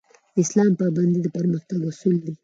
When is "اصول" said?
1.89-2.15